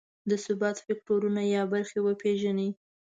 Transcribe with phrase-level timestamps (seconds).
[0.29, 2.69] د ثبات فکټورونه یا برخې وپېژني.